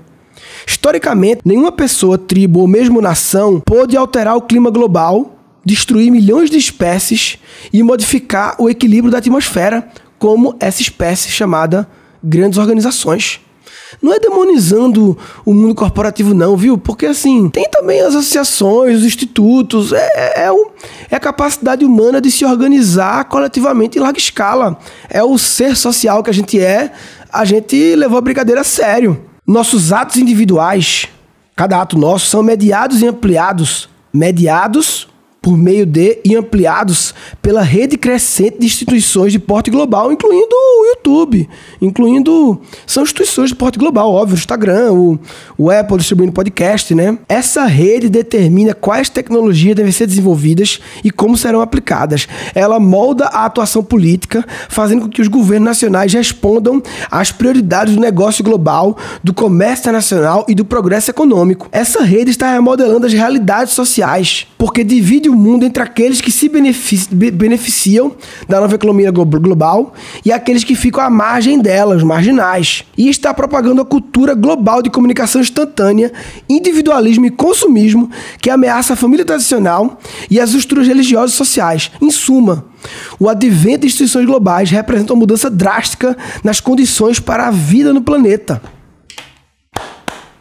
Historicamente, 0.68 1.42
nenhuma 1.46 1.72
pessoa, 1.72 2.18
tribo 2.18 2.60
ou 2.60 2.68
mesmo 2.68 3.02
nação 3.02 3.62
pôde 3.62 3.96
alterar 3.96 4.36
o 4.36 4.42
clima 4.42 4.70
global, 4.70 5.38
destruir 5.66 6.12
milhões 6.12 6.50
de 6.50 6.58
espécies 6.58 7.38
e 7.72 7.82
modificar 7.84 8.56
o 8.60 8.70
equilíbrio 8.70 9.12
da 9.12 9.20
atmosfera, 9.20 9.88
como 10.24 10.56
essa 10.58 10.82
espécie 10.82 11.30
chamada 11.30 11.86
grandes 12.24 12.58
organizações. 12.58 13.42
Não 14.02 14.14
é 14.14 14.20
demonizando 14.20 15.18
o 15.44 15.54
mundo 15.54 15.76
corporativo, 15.76 16.34
não, 16.34 16.56
viu? 16.56 16.78
Porque 16.78 17.08
assim, 17.08 17.50
tem 17.50 17.70
também 17.70 18.00
as 18.00 18.16
associações, 18.16 19.00
os 19.00 19.04
institutos, 19.04 19.92
é, 19.92 19.98
é, 19.98 20.48
é, 20.48 20.52
é 21.12 21.16
a 21.18 21.20
capacidade 21.20 21.84
humana 21.84 22.22
de 22.22 22.32
se 22.32 22.46
organizar 22.46 23.26
coletivamente 23.26 23.98
em 23.98 24.02
larga 24.02 24.18
escala. 24.18 24.80
É 25.10 25.22
o 25.22 25.38
ser 25.38 25.76
social 25.76 26.24
que 26.24 26.30
a 26.30 26.34
gente 26.34 26.58
é, 26.58 26.94
a 27.30 27.44
gente 27.44 27.94
levou 27.94 28.18
a 28.18 28.22
brincadeira 28.22 28.62
a 28.62 28.64
sério. 28.64 29.22
Nossos 29.46 29.92
atos 29.92 30.16
individuais, 30.16 31.10
cada 31.54 31.82
ato 31.82 31.98
nosso, 31.98 32.28
são 32.28 32.42
mediados 32.42 33.02
e 33.02 33.08
ampliados. 33.08 33.90
Mediados 34.14 35.10
por 35.44 35.58
meio 35.58 35.86
de 35.86 36.20
e 36.24 36.38
ampliados 36.38 37.14
pela 37.42 37.62
rede 37.62 37.98
crescente 37.98 38.60
de 38.60 38.66
instituições 38.66 39.34
de 39.34 39.40
porte 39.40 39.70
global, 39.70 40.10
incluindo 40.10 40.56
o 40.56 40.86
YouTube, 40.86 41.50
incluindo 41.82 42.62
são 42.88 43.04
instituições 43.04 43.50
de 43.50 43.56
porte 43.56 43.78
global, 43.78 44.10
óbvio, 44.10 44.36
o 44.36 44.40
Instagram, 44.40 44.94
o, 44.94 45.20
o 45.58 45.70
Apple 45.70 45.98
distribuindo 45.98 46.32
podcast, 46.32 46.96
né? 46.96 47.18
Essa 47.28 47.66
rede 47.66 48.08
determina 48.08 48.74
quais 48.74 49.10
tecnologias 49.10 49.76
devem 49.76 49.92
ser 49.92 50.08
desenvolvidas 50.08 50.80
e 51.04 51.12
como 51.12 51.36
serão 51.36 51.60
aplicadas. 51.60 52.26
Ela 52.56 52.80
molda 52.80 53.26
a 53.26 53.44
atuação 53.44 53.84
política, 53.84 54.46
fazendo 54.70 55.02
com 55.02 55.10
que 55.10 55.22
os 55.22 55.28
governos 55.28 55.66
nacionais 55.66 56.14
respondam 56.14 56.82
às 57.12 57.34
prioridades 57.34 57.96
do 57.96 58.00
negócio 58.00 58.46
global, 58.46 58.98
do 59.22 59.34
comércio 59.34 59.82
internacional 59.82 60.46
e 60.48 60.56
do 60.56 60.64
progresso 60.64 61.12
econômico. 61.12 61.68
Essa 61.70 62.02
rede 62.02 62.32
está 62.32 62.50
remodelando 62.50 63.06
as 63.06 63.12
realidades 63.12 63.74
sociais, 63.74 64.48
porque 64.58 64.86
divide 64.86 65.33
o 65.34 65.36
mundo 65.36 65.66
entre 65.66 65.82
aqueles 65.82 66.22
que 66.22 66.32
se 66.32 66.50
beneficiam 66.50 68.16
da 68.48 68.62
nova 68.62 68.76
economia 68.76 69.12
global 69.12 69.94
e 70.24 70.32
aqueles 70.32 70.64
que 70.64 70.76
ficam 70.76 71.04
à 71.04 71.10
margem 71.10 71.60
dela, 71.60 71.96
os 71.96 72.04
marginais. 72.04 72.84
E 72.98 73.10
está 73.10 73.34
propagando 73.34 73.82
a 73.82 73.86
cultura 73.86 74.34
global 74.34 74.82
de 74.82 74.90
comunicação 74.90 75.42
instantânea, 75.42 76.12
individualismo 76.48 77.26
e 77.26 77.32
consumismo 77.32 78.10
que 78.40 78.50
ameaça 78.50 78.94
a 78.94 78.96
família 78.96 79.26
tradicional 79.26 80.00
e 80.30 80.40
as 80.40 80.52
estruturas 80.52 80.88
religiosas 80.88 81.34
e 81.34 81.38
sociais. 81.38 81.92
Em 82.02 82.12
suma, 82.12 82.66
o 83.20 83.28
advento 83.28 83.82
de 83.82 83.88
instituições 83.88 84.26
globais 84.26 84.70
representa 84.70 85.14
uma 85.14 85.20
mudança 85.20 85.50
drástica 85.50 86.16
nas 86.44 86.60
condições 86.60 87.20
para 87.20 87.48
a 87.48 87.52
vida 87.52 87.94
no 87.94 88.02
planeta. 88.02 88.62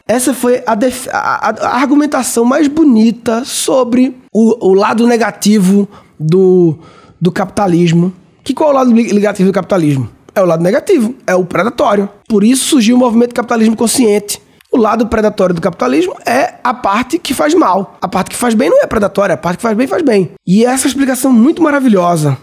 Essa 0.06 0.34
foi 0.34 0.62
a, 0.66 0.72
a, 1.12 1.68
a 1.68 1.76
argumentação 1.76 2.44
mais 2.44 2.68
bonita 2.68 3.44
sobre 3.44 4.16
o, 4.32 4.70
o, 4.70 4.74
lado 4.74 5.06
negativo 5.06 5.88
do, 6.18 6.76
do 7.20 7.30
capitalismo. 7.30 8.12
Que 8.42 8.52
qual 8.52 8.70
é 8.70 8.72
o 8.72 8.76
lado 8.76 8.90
negativo 8.90 9.50
do 9.50 9.54
capitalismo? 9.54 10.08
É 10.34 10.42
o 10.42 10.46
lado 10.46 10.62
negativo, 10.62 11.14
é 11.26 11.34
o 11.34 11.44
predatório. 11.44 12.08
Por 12.28 12.42
isso 12.42 12.64
surgiu 12.64 12.96
o 12.96 12.98
movimento 12.98 13.34
capitalismo 13.34 13.76
consciente. 13.76 14.40
O 14.72 14.78
lado 14.78 15.06
predatório 15.06 15.54
do 15.54 15.60
capitalismo 15.60 16.16
é 16.24 16.54
a 16.64 16.72
parte 16.72 17.18
que 17.18 17.34
faz 17.34 17.52
mal. 17.52 17.98
A 18.00 18.08
parte 18.08 18.30
que 18.30 18.36
faz 18.36 18.54
bem 18.54 18.70
não 18.70 18.82
é 18.82 18.86
predatória, 18.86 19.34
a 19.34 19.36
parte 19.36 19.58
que 19.58 19.62
faz 19.62 19.76
bem 19.76 19.86
faz 19.86 20.02
bem. 20.02 20.30
E 20.46 20.64
essa 20.64 20.86
explicação 20.86 21.30
muito 21.30 21.62
maravilhosa. 21.62 22.38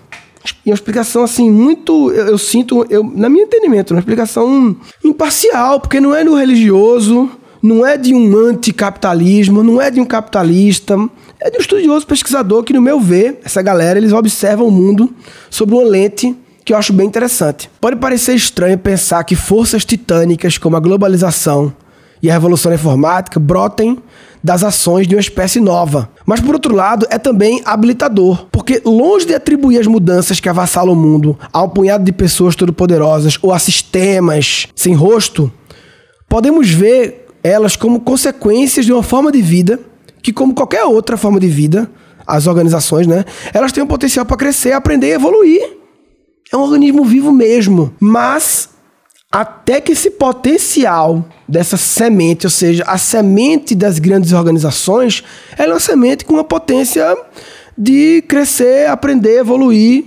E 0.65 0.69
uma 0.69 0.75
explicação 0.75 1.23
assim, 1.23 1.49
muito. 1.49 2.11
Eu, 2.11 2.27
eu 2.27 2.37
sinto, 2.37 2.85
eu, 2.89 3.03
na 3.03 3.29
minha 3.29 3.43
entendimento, 3.43 3.91
uma 3.91 3.99
explicação 3.99 4.75
imparcial, 5.03 5.79
porque 5.79 5.99
não 5.99 6.15
é 6.15 6.23
no 6.23 6.35
religioso, 6.35 7.29
não 7.61 7.85
é 7.85 7.97
de 7.97 8.13
um 8.13 8.35
anticapitalismo, 8.35 9.63
não 9.63 9.81
é 9.81 9.91
de 9.91 9.99
um 9.99 10.05
capitalista, 10.05 10.95
é 11.39 11.49
de 11.49 11.57
um 11.57 11.61
estudioso 11.61 12.05
pesquisador 12.05 12.63
que, 12.63 12.73
no 12.73 12.81
meu 12.81 12.99
ver, 12.99 13.39
essa 13.43 13.61
galera, 13.61 13.99
eles 13.99 14.13
observam 14.13 14.67
o 14.67 14.71
mundo 14.71 15.13
sob 15.49 15.73
uma 15.73 15.83
lente 15.83 16.35
que 16.63 16.73
eu 16.73 16.77
acho 16.77 16.93
bem 16.93 17.07
interessante. 17.07 17.69
Pode 17.81 17.95
parecer 17.95 18.35
estranho 18.35 18.77
pensar 18.77 19.23
que 19.23 19.35
forças 19.35 19.83
titânicas 19.83 20.57
como 20.57 20.75
a 20.75 20.79
globalização 20.79 21.73
e 22.21 22.29
a 22.29 22.33
revolução 22.33 22.73
informática 22.73 23.39
brotem 23.39 23.97
das 24.43 24.63
ações 24.63 25.07
de 25.07 25.15
uma 25.15 25.21
espécie 25.21 25.59
nova. 25.59 26.09
Mas, 26.25 26.39
por 26.39 26.53
outro 26.53 26.75
lado, 26.75 27.05
é 27.09 27.17
também 27.17 27.61
habilitador, 27.65 28.45
porque 28.51 28.81
longe 28.85 29.25
de 29.25 29.33
atribuir 29.33 29.79
as 29.79 29.87
mudanças 29.87 30.39
que 30.39 30.47
avassalam 30.47 30.93
o 30.93 30.95
mundo 30.95 31.37
a 31.51 31.63
um 31.63 31.69
punhado 31.69 32.03
de 32.03 32.11
pessoas 32.11 32.55
todo-poderosas 32.55 33.37
ou 33.41 33.51
a 33.51 33.59
sistemas 33.59 34.67
sem 34.75 34.93
rosto, 34.93 35.51
podemos 36.27 36.69
ver 36.69 37.18
elas 37.43 37.75
como 37.75 37.99
consequências 37.99 38.85
de 38.85 38.93
uma 38.93 39.03
forma 39.03 39.31
de 39.31 39.41
vida 39.41 39.79
que, 40.21 40.33
como 40.33 40.53
qualquer 40.53 40.83
outra 40.83 41.17
forma 41.17 41.39
de 41.39 41.47
vida, 41.47 41.89
as 42.27 42.47
organizações, 42.47 43.07
né, 43.07 43.25
elas 43.53 43.71
têm 43.71 43.83
um 43.83 43.87
potencial 43.87 44.25
para 44.25 44.37
crescer, 44.37 44.73
aprender 44.73 45.07
e 45.07 45.13
evoluir. 45.13 45.77
É 46.51 46.57
um 46.57 46.61
organismo 46.61 47.03
vivo 47.05 47.31
mesmo. 47.31 47.93
Mas 47.99 48.69
até 49.31 49.79
que 49.79 49.91
esse 49.91 50.11
potencial 50.11 51.25
dessa 51.47 51.77
semente, 51.77 52.45
ou 52.45 52.51
seja, 52.51 52.83
a 52.85 52.97
semente 52.97 53.75
das 53.75 53.99
grandes 53.99 54.33
organizações, 54.33 55.23
ela 55.57 55.71
é 55.71 55.73
uma 55.73 55.79
semente 55.79 56.25
com 56.25 56.33
uma 56.33 56.43
potência 56.43 57.17
de 57.77 58.23
crescer, 58.27 58.89
aprender, 58.89 59.39
evoluir, 59.39 60.05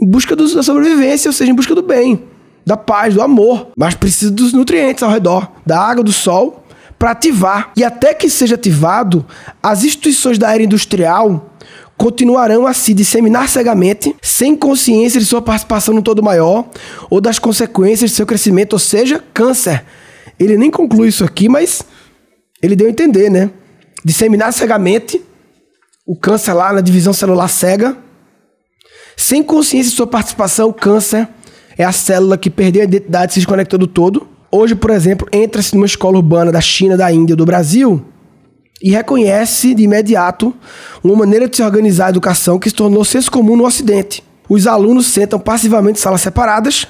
em 0.00 0.08
busca 0.08 0.36
da 0.36 0.62
sobrevivência, 0.62 1.28
ou 1.28 1.32
seja, 1.32 1.50
em 1.50 1.54
busca 1.54 1.74
do 1.74 1.82
bem 1.82 2.35
da 2.66 2.76
paz, 2.76 3.14
do 3.14 3.22
amor, 3.22 3.68
mas 3.76 3.94
precisa 3.94 4.30
dos 4.30 4.52
nutrientes 4.52 5.04
ao 5.04 5.10
redor, 5.10 5.48
da 5.64 5.78
água, 5.78 6.02
do 6.02 6.12
sol, 6.12 6.64
para 6.98 7.12
ativar. 7.12 7.70
E 7.76 7.84
até 7.84 8.12
que 8.12 8.28
seja 8.28 8.56
ativado, 8.56 9.24
as 9.62 9.84
instituições 9.84 10.36
da 10.36 10.52
era 10.52 10.62
industrial 10.62 11.52
continuarão 11.96 12.66
a 12.66 12.74
se 12.74 12.92
disseminar 12.92 13.48
cegamente, 13.48 14.14
sem 14.20 14.56
consciência 14.56 15.20
de 15.20 15.24
sua 15.24 15.40
participação 15.40 15.94
no 15.94 16.02
todo 16.02 16.22
maior 16.22 16.68
ou 17.08 17.20
das 17.20 17.38
consequências 17.38 18.10
de 18.10 18.16
seu 18.16 18.26
crescimento, 18.26 18.72
ou 18.72 18.78
seja, 18.78 19.22
câncer. 19.32 19.84
Ele 20.38 20.58
nem 20.58 20.70
conclui 20.70 21.08
isso 21.08 21.24
aqui, 21.24 21.48
mas 21.48 21.82
ele 22.60 22.74
deu 22.74 22.88
a 22.88 22.90
entender, 22.90 23.30
né? 23.30 23.48
Disseminar 24.04 24.52
cegamente 24.52 25.22
o 26.04 26.16
câncer 26.16 26.52
lá 26.52 26.72
na 26.72 26.80
divisão 26.80 27.12
celular 27.12 27.48
cega, 27.48 27.96
sem 29.16 29.42
consciência 29.42 29.90
de 29.90 29.96
sua 29.96 30.06
participação, 30.06 30.68
o 30.68 30.74
câncer 30.74 31.28
é 31.76 31.84
a 31.84 31.92
célula 31.92 32.38
que 32.38 32.50
perdeu 32.50 32.82
a 32.82 32.84
identidade 32.84 33.32
se 33.32 33.40
desconectou 33.40 33.78
do 33.78 33.86
todo. 33.86 34.26
Hoje, 34.50 34.74
por 34.74 34.90
exemplo, 34.90 35.28
entra-se 35.32 35.74
numa 35.74 35.86
escola 35.86 36.16
urbana 36.16 36.50
da 36.50 36.60
China, 36.60 36.96
da 36.96 37.12
Índia, 37.12 37.36
do 37.36 37.44
Brasil 37.44 38.04
e 38.82 38.90
reconhece 38.90 39.74
de 39.74 39.82
imediato 39.82 40.54
uma 41.02 41.16
maneira 41.16 41.48
de 41.48 41.56
se 41.56 41.62
organizar 41.62 42.06
a 42.06 42.10
educação 42.10 42.58
que 42.58 42.68
se 42.68 42.74
tornou 42.76 43.04
senso 43.04 43.30
comum 43.30 43.56
no 43.56 43.66
Ocidente. 43.66 44.22
Os 44.48 44.66
alunos 44.66 45.06
sentam 45.06 45.38
passivamente 45.38 45.98
em 45.98 46.02
salas 46.02 46.20
separadas, 46.20 46.86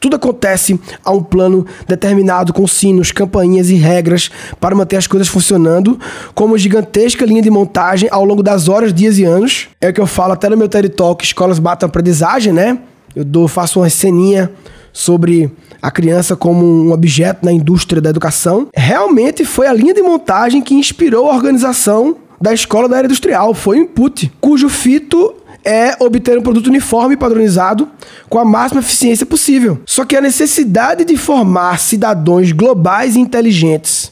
tudo 0.00 0.16
acontece 0.16 0.80
a 1.04 1.12
um 1.12 1.22
plano 1.22 1.66
determinado 1.86 2.54
com 2.54 2.66
sinos, 2.66 3.12
campainhas 3.12 3.68
e 3.68 3.74
regras 3.74 4.30
para 4.58 4.74
manter 4.74 4.96
as 4.96 5.06
coisas 5.06 5.28
funcionando, 5.28 6.00
como 6.34 6.56
gigantesca 6.56 7.26
linha 7.26 7.42
de 7.42 7.50
montagem 7.50 8.08
ao 8.10 8.24
longo 8.24 8.42
das 8.42 8.66
horas, 8.66 8.94
dias 8.94 9.18
e 9.18 9.24
anos. 9.24 9.68
É 9.78 9.90
o 9.90 9.92
que 9.92 10.00
eu 10.00 10.06
falo 10.06 10.32
até 10.32 10.48
no 10.48 10.56
meu 10.56 10.70
TED 10.70 10.88
Talk, 10.88 11.22
escolas 11.22 11.58
batem 11.58 11.86
aprendizagem, 11.86 12.50
né? 12.50 12.78
Eu 13.14 13.24
dou, 13.24 13.48
faço 13.48 13.80
uma 13.80 13.90
ceninha 13.90 14.50
sobre 14.92 15.50
a 15.82 15.90
criança 15.90 16.36
como 16.36 16.64
um 16.64 16.92
objeto 16.92 17.44
na 17.44 17.52
indústria 17.52 18.02
da 18.02 18.10
educação, 18.10 18.68
realmente 18.74 19.44
foi 19.44 19.66
a 19.66 19.72
linha 19.72 19.94
de 19.94 20.02
montagem 20.02 20.60
que 20.60 20.74
inspirou 20.74 21.30
a 21.30 21.34
organização 21.34 22.16
da 22.40 22.52
escola 22.52 22.88
da 22.88 22.98
era 22.98 23.06
industrial, 23.06 23.54
foi 23.54 23.78
o 23.78 23.82
input, 23.82 24.32
cujo 24.40 24.68
fito 24.68 25.34
é 25.64 25.94
obter 26.02 26.38
um 26.38 26.42
produto 26.42 26.68
uniforme 26.68 27.14
e 27.14 27.16
padronizado 27.16 27.88
com 28.28 28.38
a 28.38 28.44
máxima 28.44 28.80
eficiência 28.80 29.26
possível. 29.26 29.80
Só 29.86 30.06
que 30.06 30.16
a 30.16 30.20
necessidade 30.20 31.04
de 31.04 31.16
formar 31.16 31.78
cidadãos 31.78 32.50
globais 32.52 33.14
e 33.14 33.20
inteligentes, 33.20 34.10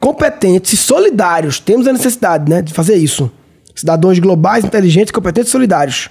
competentes 0.00 0.72
e 0.72 0.76
solidários, 0.76 1.60
temos 1.60 1.86
a 1.86 1.92
necessidade 1.92 2.50
né, 2.50 2.62
de 2.62 2.72
fazer 2.72 2.96
isso. 2.96 3.30
Cidadãos 3.76 4.18
globais, 4.18 4.64
inteligentes, 4.64 5.12
competentes 5.12 5.50
e 5.50 5.52
solidários. 5.52 6.10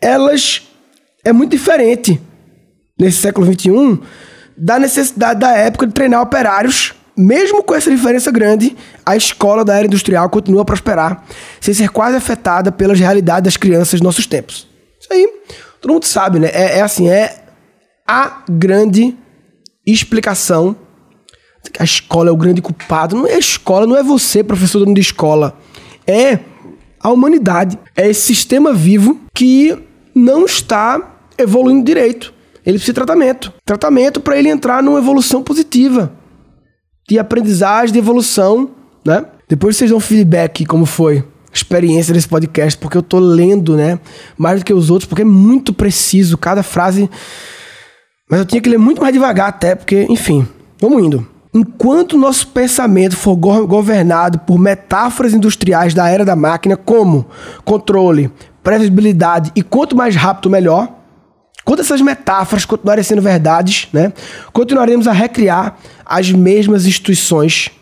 Elas 0.00 0.65
é 1.26 1.32
muito 1.32 1.50
diferente 1.50 2.20
nesse 2.98 3.18
século 3.18 3.46
XXI, 3.52 4.00
da 4.56 4.78
necessidade 4.78 5.40
da 5.40 5.50
época 5.50 5.86
de 5.86 5.92
treinar 5.92 6.22
operários. 6.22 6.94
Mesmo 7.16 7.62
com 7.62 7.74
essa 7.74 7.90
diferença 7.90 8.30
grande, 8.30 8.76
a 9.04 9.16
escola 9.16 9.64
da 9.64 9.74
era 9.74 9.86
industrial 9.86 10.28
continua 10.28 10.62
a 10.62 10.64
prosperar, 10.64 11.24
sem 11.60 11.74
ser 11.74 11.88
quase 11.88 12.16
afetada 12.16 12.70
pelas 12.70 13.00
realidades 13.00 13.44
das 13.44 13.56
crianças 13.56 13.98
de 13.98 14.04
nossos 14.04 14.26
tempos. 14.26 14.68
Isso 15.00 15.12
aí, 15.12 15.26
todo 15.80 15.94
mundo 15.94 16.04
sabe, 16.04 16.38
né? 16.38 16.50
É, 16.52 16.78
é 16.78 16.82
assim, 16.82 17.08
é 17.08 17.42
a 18.06 18.44
grande 18.48 19.16
explicação. 19.84 20.76
A 21.78 21.84
escola 21.84 22.28
é 22.28 22.32
o 22.32 22.36
grande 22.36 22.62
culpado. 22.62 23.16
Não 23.16 23.26
é 23.26 23.34
a 23.34 23.38
escola, 23.38 23.86
não 23.86 23.96
é 23.96 24.02
você, 24.02 24.44
professor 24.44 24.80
dono 24.80 24.94
de 24.94 25.00
escola. 25.00 25.58
É 26.06 26.38
a 27.00 27.10
humanidade. 27.10 27.78
É 27.96 28.08
esse 28.08 28.20
sistema 28.20 28.72
vivo 28.72 29.20
que 29.34 29.76
não 30.14 30.44
está 30.44 31.15
evoluindo 31.38 31.84
direito 31.84 32.34
ele 32.66 32.78
precisa 32.78 32.92
de 32.92 32.94
tratamento. 32.96 33.52
Tratamento 33.64 34.20
para 34.20 34.36
ele 34.36 34.48
entrar 34.48 34.82
numa 34.82 34.98
evolução 34.98 35.40
positiva. 35.40 36.12
De 37.08 37.16
aprendizagem, 37.16 37.92
de 37.92 37.98
evolução, 38.00 38.70
né? 39.04 39.24
Depois 39.48 39.76
vocês 39.76 39.88
dão 39.88 40.00
feedback 40.00 40.66
como 40.66 40.84
foi 40.84 41.18
a 41.18 41.24
experiência 41.54 42.12
desse 42.12 42.26
podcast, 42.26 42.76
porque 42.76 42.98
eu 42.98 43.02
tô 43.02 43.20
lendo, 43.20 43.76
né? 43.76 44.00
Mais 44.36 44.58
do 44.58 44.64
que 44.64 44.74
os 44.74 44.90
outros, 44.90 45.08
porque 45.08 45.22
é 45.22 45.24
muito 45.24 45.72
preciso 45.72 46.36
cada 46.36 46.64
frase. 46.64 47.08
Mas 48.28 48.40
eu 48.40 48.44
tinha 48.44 48.60
que 48.60 48.68
ler 48.68 48.78
muito 48.78 49.00
mais 49.00 49.14
devagar 49.14 49.48
até, 49.48 49.76
porque, 49.76 50.04
enfim, 50.10 50.44
vamos 50.80 51.00
indo. 51.04 51.24
Enquanto 51.54 52.18
nosso 52.18 52.48
pensamento 52.48 53.16
for 53.16 53.36
governado 53.36 54.40
por 54.40 54.58
metáforas 54.58 55.32
industriais 55.32 55.94
da 55.94 56.08
era 56.08 56.24
da 56.24 56.34
máquina, 56.34 56.76
como 56.76 57.26
controle, 57.64 58.28
previsibilidade 58.64 59.52
e 59.54 59.62
quanto 59.62 59.94
mais 59.94 60.16
rápido, 60.16 60.50
melhor, 60.50 60.95
quando 61.66 61.80
essas 61.80 62.00
metáforas 62.00 62.64
continuarem 62.64 63.02
sendo 63.02 63.20
verdades, 63.20 63.88
né, 63.92 64.12
continuaremos 64.52 65.08
a 65.08 65.12
recriar 65.12 65.76
as 66.04 66.30
mesmas 66.30 66.86
instituições, 66.86 67.72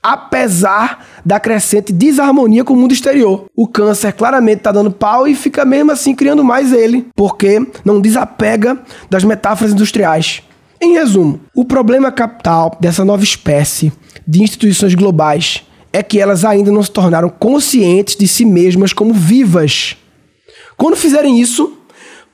apesar 0.00 1.04
da 1.24 1.40
crescente 1.40 1.92
desarmonia 1.92 2.62
com 2.62 2.74
o 2.74 2.76
mundo 2.76 2.92
exterior. 2.92 3.46
O 3.56 3.66
câncer 3.66 4.12
claramente 4.12 4.58
está 4.58 4.70
dando 4.70 4.90
pau 4.92 5.26
e 5.26 5.34
fica 5.34 5.64
mesmo 5.64 5.90
assim 5.90 6.14
criando 6.14 6.44
mais 6.44 6.72
ele, 6.72 7.08
porque 7.16 7.66
não 7.84 8.00
desapega 8.00 8.78
das 9.10 9.24
metáforas 9.24 9.72
industriais. 9.72 10.40
Em 10.80 10.92
resumo, 10.92 11.40
o 11.56 11.64
problema 11.64 12.12
capital 12.12 12.76
dessa 12.80 13.04
nova 13.04 13.24
espécie 13.24 13.92
de 14.24 14.44
instituições 14.44 14.94
globais 14.94 15.64
é 15.92 16.04
que 16.04 16.20
elas 16.20 16.44
ainda 16.44 16.70
não 16.70 16.84
se 16.84 16.90
tornaram 16.92 17.28
conscientes 17.28 18.14
de 18.14 18.28
si 18.28 18.44
mesmas 18.44 18.92
como 18.92 19.12
vivas. 19.12 19.96
Quando 20.76 20.96
fizerem 20.96 21.40
isso, 21.40 21.78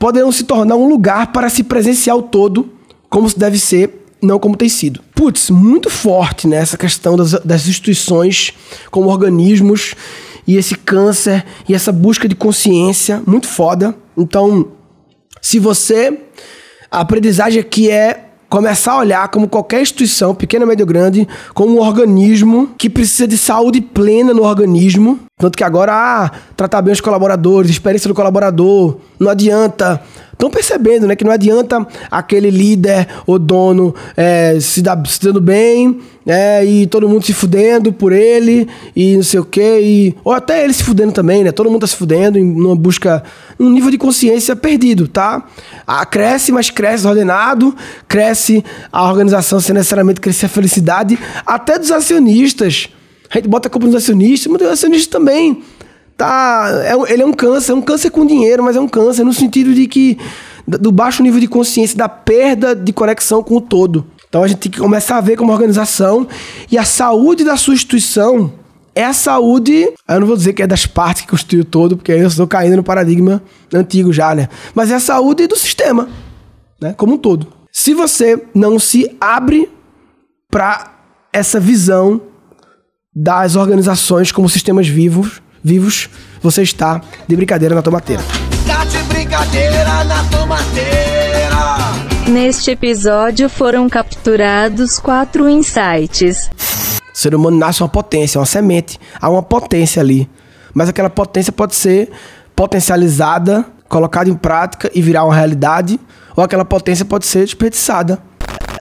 poderão 0.01 0.33
se 0.33 0.45
tornar 0.45 0.77
um 0.77 0.89
lugar 0.89 1.31
para 1.31 1.51
se 1.51 1.63
presenciar 1.63 2.17
o 2.17 2.23
todo 2.23 2.71
como 3.11 3.29
se 3.29 3.39
deve 3.39 3.59
ser, 3.59 4.07
não 4.23 4.39
como 4.39 4.57
tem 4.57 4.69
sido. 4.69 5.03
Putz, 5.15 5.51
muito 5.51 5.91
forte 5.91 6.49
nessa 6.49 6.75
né, 6.75 6.79
questão 6.79 7.17
das, 7.17 7.33
das 7.33 7.69
instituições 7.69 8.55
como 8.91 9.11
organismos 9.11 9.95
e 10.47 10.57
esse 10.57 10.75
câncer 10.75 11.45
e 11.69 11.75
essa 11.75 11.93
busca 11.93 12.27
de 12.27 12.35
consciência, 12.35 13.23
muito 13.27 13.47
foda. 13.47 13.95
Então, 14.17 14.73
se 15.41 15.59
você. 15.59 16.19
A 16.93 17.03
aprendizagem 17.03 17.61
aqui 17.61 17.89
é 17.89 18.30
começar 18.51 18.93
a 18.93 18.99
olhar 18.99 19.29
como 19.29 19.49
qualquer 19.49 19.81
instituição, 19.81 20.35
pequena, 20.35 20.67
média 20.67 20.83
ou 20.83 20.89
grande, 20.89 21.27
como 21.55 21.77
um 21.77 21.81
organismo 21.81 22.71
que 22.77 22.91
precisa 22.91 23.27
de 23.27 23.39
saúde 23.39 23.81
plena 23.81 24.35
no 24.35 24.43
organismo. 24.43 25.21
Tanto 25.39 25.57
que 25.57 25.65
agora, 25.65 25.93
ah, 25.95 26.31
tratar 26.57 26.83
bem 26.83 26.93
os 26.93 27.01
colaboradores, 27.01 27.71
experiência 27.71 28.09
do 28.09 28.15
colaborador, 28.15 28.97
não 29.19 29.31
adianta 29.31 30.03
estão 30.41 30.51
percebendo, 30.51 31.07
né, 31.07 31.15
que 31.15 31.23
não 31.23 31.31
adianta 31.31 31.87
aquele 32.11 32.51
líder 32.51 33.07
ou 33.27 33.39
dono 33.39 33.95
é, 34.17 34.59
se, 34.59 34.81
dar, 34.81 34.99
se 35.07 35.21
dando 35.21 35.39
bem, 35.39 36.01
né, 36.25 36.65
e 36.65 36.87
todo 36.87 37.09
mundo 37.09 37.25
se 37.25 37.33
fudendo 37.33 37.93
por 37.93 38.13
ele, 38.13 38.69
e 38.95 39.17
não 39.17 39.23
sei 39.23 39.41
o 39.41 39.45
quê, 39.45 39.81
e, 39.83 40.15
ou 40.23 40.33
até 40.33 40.63
ele 40.63 40.73
se 40.73 40.85
fudendo 40.85 41.13
também, 41.13 41.43
né, 41.43 41.53
todo 41.53 41.71
mundo 41.71 41.81
tá 41.81 41.87
se 41.87 41.97
fudendo 41.97 42.39
em 42.39 42.43
uma 42.43 42.77
busca, 42.77 43.23
um 43.59 43.71
nível 43.71 43.91
de 43.91 43.99
consciência 43.99 44.55
perdido, 44.55 45.09
tá? 45.09 45.47
Ah, 45.87 46.05
cresce, 46.05 46.53
mas 46.53 46.71
cresce 46.71 47.07
ordenado, 47.07 47.75
cresce 48.07 48.65
a 48.93 49.09
organização 49.09 49.61
sem 49.61 49.75
necessariamente 49.75 50.21
crescer 50.21 50.47
a 50.47 50.49
felicidade, 50.49 51.19
até 51.47 51.79
dos 51.79 51.91
acionistas. 51.91 52.89
A 53.31 53.39
gente 53.39 53.49
bota 53.49 53.69
a 53.69 53.71
culpa 53.71 53.87
nos 53.87 53.95
acionistas, 53.95 54.51
mas 54.51 54.61
os 54.63 54.69
acionistas 54.69 55.07
também 55.07 55.63
tá. 56.17 56.69
É, 56.85 57.13
ele 57.13 57.23
é 57.23 57.27
um 57.27 57.33
câncer, 57.33 57.73
é 57.73 57.75
um 57.75 57.81
câncer 57.81 58.11
com 58.11 58.27
dinheiro, 58.27 58.63
mas 58.63 58.77
é 58.77 58.81
um 58.81 58.89
câncer 58.89 59.25
no 59.25 59.33
sentido 59.33 59.73
de 59.73 59.87
que. 59.87 60.19
do 60.67 60.93
baixo 60.93 61.23
nível 61.23 61.41
de 61.41 61.47
consciência, 61.47 61.97
da 61.97 62.09
perda 62.09 62.75
de 62.75 62.93
conexão 62.93 63.43
com 63.43 63.57
o 63.57 63.61
todo. 63.61 64.05
Então 64.31 64.45
a 64.45 64.49
gente 64.49 64.59
tem 64.59 64.71
que 64.71 64.79
começar 64.79 65.19
a 65.19 65.21
ver 65.21 65.37
como 65.37 65.53
organização 65.53 66.27
e 66.71 66.79
a 66.79 66.85
saúde 66.85 67.43
da 67.43 67.57
sua 67.57 67.75
instituição 67.75 68.53
é 68.95 69.05
a 69.05 69.13
saúde. 69.13 69.93
Eu 70.09 70.21
não 70.21 70.27
vou 70.27 70.37
dizer 70.37 70.53
que 70.53 70.63
é 70.63 70.69
das 70.69 70.87
partes 70.87 71.23
que 71.23 71.29
constitui 71.29 71.65
todo, 71.65 71.97
porque 71.97 72.13
aí 72.13 72.21
eu 72.21 72.29
estou 72.29 72.47
caindo 72.47 72.77
no 72.77 72.85
paradigma 72.85 73.43
antigo 73.75 74.13
já, 74.13 74.33
né? 74.33 74.49
Mas 74.73 74.93
é 74.93 74.95
a 74.95 75.01
saúde 75.01 75.49
do 75.49 75.57
sistema, 75.57 76.09
né? 76.81 76.95
Como 76.97 77.15
um 77.15 77.19
todo. 77.19 77.49
Se 77.73 77.93
você 77.93 78.41
não 78.55 78.79
se 78.79 79.17
abre 79.21 79.69
para 80.49 80.93
essa 81.33 81.59
visão 81.59 82.21
das 83.13 83.57
organizações 83.57 84.31
como 84.31 84.49
sistemas 84.49 84.87
vivos, 84.87 85.43
vivos, 85.63 86.09
você 86.41 86.63
está 86.63 87.01
de 87.27 87.35
brincadeira 87.35 87.75
na 87.75 87.83
tomateira. 87.83 88.23
Tá 88.65 88.85
de 88.85 88.99
brincadeira 89.13 90.05
na 90.05 90.23
tomateira. 90.25 92.10
Neste 92.29 92.71
episódio 92.71 93.49
foram 93.49 93.89
capturados 93.89 94.99
quatro 94.99 95.49
insights. 95.49 96.51
O 97.13 97.17
ser 97.17 97.35
humano 97.35 97.59
nasce 97.59 97.83
uma 97.83 97.89
potência, 97.89 98.39
uma 98.39 98.47
semente. 98.47 98.99
Há 99.21 99.29
uma 99.29 99.43
potência 99.43 100.01
ali. 100.01 100.29
Mas 100.73 100.89
aquela 100.89 101.11
potência 101.11 101.53
pode 101.53 101.75
ser 101.75 102.11
potencializada, 102.55 103.65
colocada 103.89 104.31
em 104.31 104.35
prática 104.35 104.91
e 104.95 105.03
virar 105.03 105.25
uma 105.25 105.35
realidade, 105.35 105.99
ou 106.37 106.45
aquela 106.45 106.65
potência 106.65 107.05
pode 107.05 107.27
ser 107.27 107.45
desperdiçada. 107.45 108.19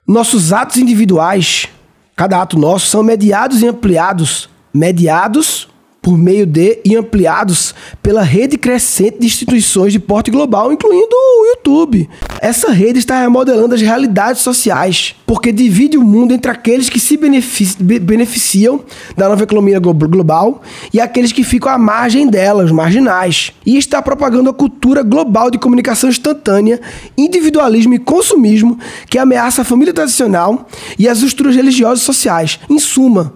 Nossos 0.06 0.52
atos 0.52 0.76
individuais, 0.76 1.68
cada 2.14 2.40
ato 2.40 2.58
nosso, 2.58 2.86
são 2.86 3.02
mediados 3.02 3.62
e 3.62 3.66
ampliados. 3.66 4.48
Mediados 4.72 5.69
por 6.02 6.16
meio 6.16 6.46
de 6.46 6.78
e 6.84 6.96
ampliados 6.96 7.74
pela 8.02 8.22
rede 8.22 8.56
crescente 8.56 9.18
de 9.18 9.26
instituições 9.26 9.92
de 9.92 9.98
porte 9.98 10.30
global, 10.30 10.72
incluindo 10.72 11.14
o 11.14 11.46
YouTube. 11.50 12.08
Essa 12.40 12.70
rede 12.70 12.98
está 12.98 13.20
remodelando 13.20 13.74
as 13.74 13.82
realidades 13.82 14.40
sociais, 14.40 15.14
porque 15.26 15.52
divide 15.52 15.98
o 15.98 16.02
mundo 16.02 16.32
entre 16.32 16.50
aqueles 16.50 16.88
que 16.88 16.98
se 16.98 17.16
beneficiam 17.16 18.80
da 19.16 19.28
nova 19.28 19.42
economia 19.42 19.78
global 19.78 20.62
e 20.92 21.00
aqueles 21.00 21.32
que 21.32 21.44
ficam 21.44 21.70
à 21.70 21.78
margem 21.78 22.26
dela, 22.26 22.64
os 22.64 22.72
marginais. 22.72 23.52
E 23.64 23.76
está 23.76 24.00
propagando 24.00 24.48
a 24.48 24.54
cultura 24.54 25.02
global 25.02 25.50
de 25.50 25.58
comunicação 25.58 26.08
instantânea, 26.08 26.80
individualismo 27.16 27.94
e 27.94 27.98
consumismo 27.98 28.78
que 29.08 29.18
ameaça 29.18 29.62
a 29.62 29.64
família 29.64 29.92
tradicional 29.92 30.66
e 30.98 31.06
as 31.06 31.18
estruturas 31.18 31.56
religiosas 31.56 32.00
e 32.00 32.04
sociais. 32.04 32.58
Em 32.68 32.78
suma, 32.78 33.34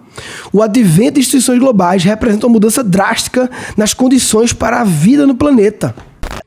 o 0.51 0.61
advento 0.61 1.13
de 1.13 1.21
instituições 1.21 1.59
globais 1.59 2.03
representa 2.03 2.47
uma 2.47 2.53
mudança 2.53 2.83
drástica 2.83 3.49
nas 3.75 3.93
condições 3.93 4.53
para 4.53 4.81
a 4.81 4.83
vida 4.83 5.25
no 5.25 5.35
planeta. 5.35 5.95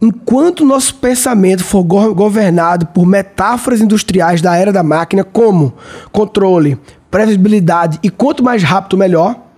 Enquanto 0.00 0.64
nosso 0.64 0.94
pensamento 0.94 1.64
for 1.64 1.82
governado 1.82 2.86
por 2.86 3.04
metáforas 3.04 3.80
industriais 3.80 4.40
da 4.40 4.56
era 4.56 4.72
da 4.72 4.82
máquina, 4.82 5.24
como 5.24 5.74
controle, 6.12 6.78
previsibilidade 7.10 7.98
e 8.02 8.08
quanto 8.08 8.44
mais 8.44 8.62
rápido, 8.62 8.96
melhor, 8.96 9.48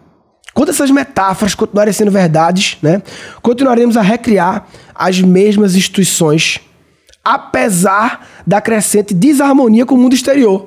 quando 0.54 0.70
essas 0.70 0.90
metáforas 0.90 1.54
continuarem 1.54 1.92
sendo 1.92 2.10
verdades, 2.10 2.78
né, 2.82 3.02
continuaremos 3.42 3.96
a 3.96 4.02
recriar 4.02 4.66
as 4.94 5.20
mesmas 5.20 5.74
instituições, 5.74 6.60
apesar 7.24 8.26
da 8.46 8.60
crescente 8.60 9.14
desarmonia 9.14 9.86
com 9.86 9.94
o 9.94 9.98
mundo 9.98 10.14
exterior. 10.14 10.66